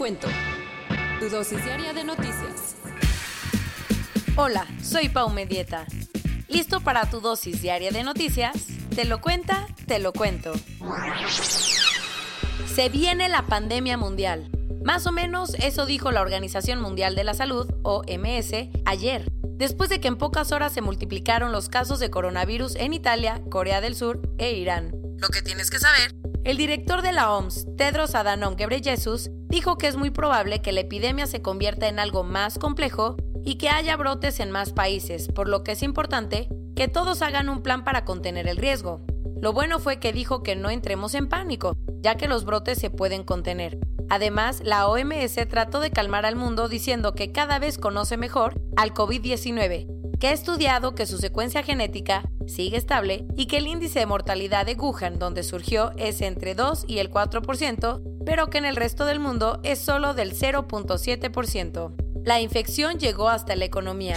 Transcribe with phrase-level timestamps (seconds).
[0.00, 0.28] cuento.
[1.20, 2.74] Tu dosis diaria de noticias.
[4.34, 5.84] Hola, soy Pau Medieta.
[6.48, 8.66] ¿Listo para tu dosis diaria de noticias?
[8.94, 10.54] Te lo cuenta, te lo cuento.
[12.74, 14.50] Se viene la pandemia mundial.
[14.82, 18.52] Más o menos eso dijo la Organización Mundial de la Salud, OMS,
[18.86, 23.42] ayer, después de que en pocas horas se multiplicaron los casos de coronavirus en Italia,
[23.50, 24.92] Corea del Sur e Irán.
[25.18, 26.19] Lo que tienes que saber.
[26.42, 30.80] El director de la OMS, Tedros Adhanom Ghebreyesus, dijo que es muy probable que la
[30.80, 35.48] epidemia se convierta en algo más complejo y que haya brotes en más países, por
[35.48, 39.02] lo que es importante que todos hagan un plan para contener el riesgo.
[39.38, 42.88] Lo bueno fue que dijo que no entremos en pánico, ya que los brotes se
[42.88, 43.78] pueden contener.
[44.10, 48.92] Además, la OMS trató de calmar al mundo diciendo que cada vez conoce mejor al
[48.92, 54.06] COVID-19, que ha estudiado que su secuencia genética sigue estable y que el índice de
[54.06, 58.74] mortalidad de Wuhan, donde surgió, es entre 2 y el 4%, pero que en el
[58.74, 61.94] resto del mundo es solo del 0.7%.
[62.24, 64.16] La infección llegó hasta la economía.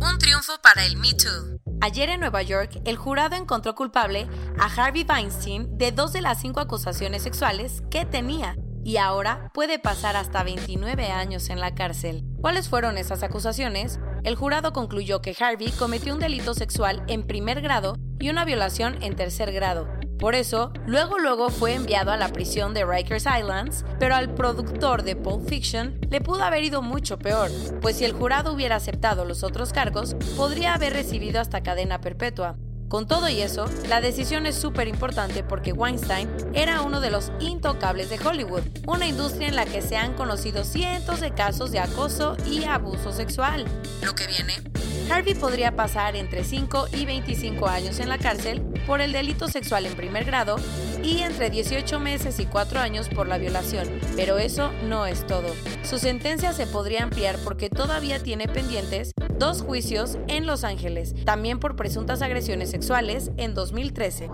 [0.00, 1.60] Un triunfo para el Me Too.
[1.82, 4.26] Ayer en Nueva York, el jurado encontró culpable
[4.58, 9.78] a Harvey Weinstein de dos de las cinco acusaciones sexuales que tenía y ahora puede
[9.78, 12.24] pasar hasta 29 años en la cárcel.
[12.40, 13.98] ¿Cuáles fueron esas acusaciones?
[14.22, 19.02] El jurado concluyó que Harvey cometió un delito sexual en primer grado y una violación
[19.02, 19.88] en tercer grado.
[20.18, 25.02] Por eso, luego luego fue enviado a la prisión de Rikers Islands, pero al productor
[25.02, 27.50] de Pulp Fiction le pudo haber ido mucho peor,
[27.82, 32.56] pues si el jurado hubiera aceptado los otros cargos, podría haber recibido hasta cadena perpetua.
[32.94, 37.32] Con todo y eso, la decisión es súper importante porque Weinstein era uno de los
[37.40, 41.80] intocables de Hollywood, una industria en la que se han conocido cientos de casos de
[41.80, 43.64] acoso y abuso sexual.
[44.00, 44.62] Lo que viene,
[45.10, 49.86] Harvey podría pasar entre 5 y 25 años en la cárcel por el delito sexual
[49.86, 50.54] en primer grado
[51.02, 53.88] y entre 18 meses y 4 años por la violación.
[54.14, 55.48] Pero eso no es todo.
[55.82, 61.60] Su sentencia se podría ampliar porque todavía tiene pendientes dos juicios en Los Ángeles, también
[61.60, 64.30] por presuntas agresiones sexuales en 2013.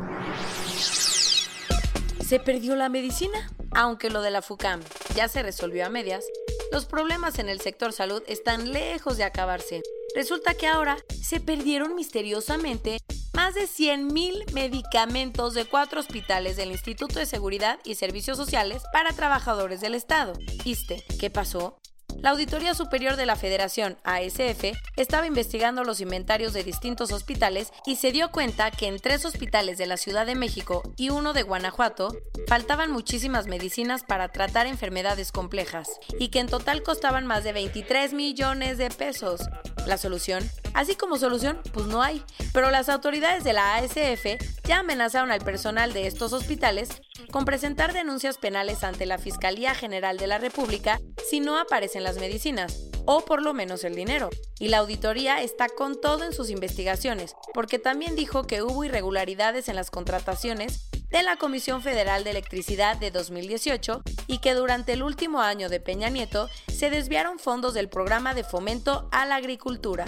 [2.27, 3.51] ¿Se perdió la medicina?
[3.73, 4.81] Aunque lo de la FUCAM
[5.15, 6.25] ya se resolvió a medias,
[6.73, 9.83] los problemas en el sector salud están lejos de acabarse.
[10.15, 12.99] Resulta que ahora se perdieron misteriosamente
[13.33, 19.13] más de 100.000 medicamentos de cuatro hospitales del Instituto de Seguridad y Servicios Sociales para
[19.13, 20.35] Trabajadores del Estado.
[20.65, 21.05] ¿Iste?
[21.19, 21.80] ¿Qué pasó?
[22.23, 27.97] La Auditoría Superior de la Federación, ASF, estaba investigando los inventarios de distintos hospitales y
[27.97, 31.45] se dio cuenta que en tres hospitales de la Ciudad de México y uno de
[31.45, 32.15] Guanajuato
[32.47, 35.89] faltaban muchísimas medicinas para tratar enfermedades complejas
[36.19, 39.41] y que en total costaban más de 23 millones de pesos.
[39.87, 42.23] La solución, así como solución, pues no hay,
[42.53, 46.89] pero las autoridades de la ASF ya amenazaron al personal de estos hospitales
[47.31, 52.19] con presentar denuncias penales ante la Fiscalía General de la República si no aparecen las
[52.19, 54.31] medicinas, o por lo menos el dinero.
[54.59, 59.69] Y la auditoría está con todo en sus investigaciones, porque también dijo que hubo irregularidades
[59.69, 65.03] en las contrataciones de la Comisión Federal de Electricidad de 2018 y que durante el
[65.03, 70.05] último año de Peña Nieto se desviaron fondos del programa de fomento a la agricultura.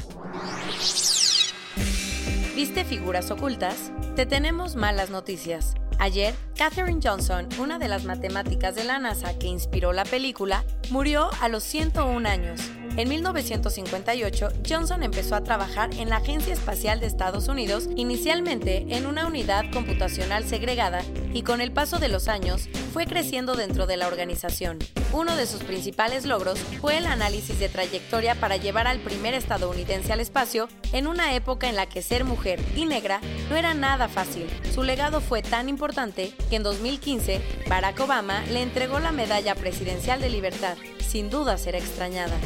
[2.55, 3.91] ¿Viste figuras ocultas?
[4.15, 5.75] Te tenemos malas noticias.
[5.99, 11.31] Ayer, Katherine Johnson, una de las matemáticas de la NASA que inspiró la película, murió
[11.41, 12.61] a los 101 años.
[12.95, 19.07] En 1958, Johnson empezó a trabajar en la Agencia Espacial de Estados Unidos, inicialmente en
[19.07, 21.03] una unidad computacional segregada,
[21.33, 24.79] y con el paso de los años fue creciendo dentro de la organización.
[25.15, 30.13] Uno de sus principales logros fue el análisis de trayectoria para llevar al primer estadounidense
[30.13, 34.09] al espacio en una época en la que ser mujer y negra no era nada
[34.09, 34.47] fácil.
[34.75, 40.21] Su legado fue tan importante que en 2015 Barack Obama le entregó la Medalla Presidencial
[40.21, 40.77] de Libertad.
[40.99, 42.37] Sin duda será extrañada.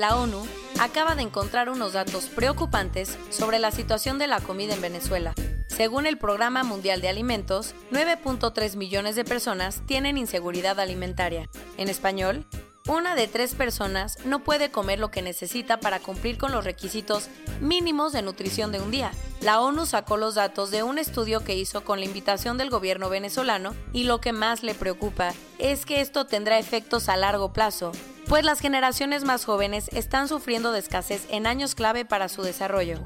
[0.00, 0.46] La ONU
[0.80, 5.34] acaba de encontrar unos datos preocupantes sobre la situación de la comida en Venezuela.
[5.66, 11.50] Según el Programa Mundial de Alimentos, 9.3 millones de personas tienen inseguridad alimentaria.
[11.76, 12.46] En español,
[12.88, 17.28] una de tres personas no puede comer lo que necesita para cumplir con los requisitos
[17.60, 19.10] mínimos de nutrición de un día.
[19.42, 23.10] La ONU sacó los datos de un estudio que hizo con la invitación del gobierno
[23.10, 27.92] venezolano y lo que más le preocupa es que esto tendrá efectos a largo plazo,
[28.30, 33.00] pues las generaciones más jóvenes están sufriendo de escasez en años clave para su desarrollo.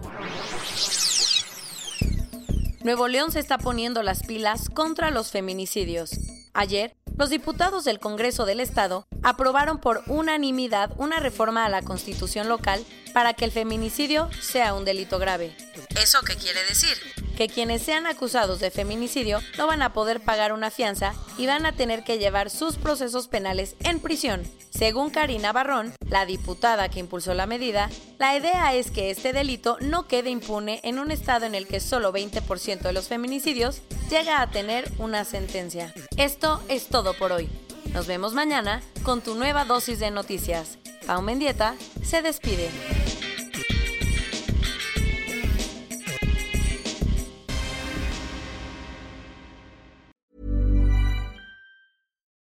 [2.83, 6.11] Nuevo León se está poniendo las pilas contra los feminicidios.
[6.53, 12.47] Ayer, los diputados del Congreso del Estado aprobaron por unanimidad una reforma a la Constitución
[12.47, 12.85] local
[13.15, 15.57] para que el feminicidio sea un delito grave.
[15.97, 16.99] ¿Eso qué quiere decir?
[17.37, 21.67] Que quienes sean acusados de feminicidio no van a poder pagar una fianza y van
[21.67, 24.43] a tener que llevar sus procesos penales en prisión.
[24.71, 29.77] Según Karina Barrón, la diputada que impulsó la medida, la idea es que este delito
[29.81, 34.41] no quede impune en un estado en el que solo 20% de los feminicidios llega
[34.41, 35.93] a tener una sentencia.
[36.17, 37.49] Esto es todo por hoy.
[37.93, 40.79] Nos vemos mañana con tu nueva dosis de noticias.
[41.07, 42.71] Pau Mendieta se despide.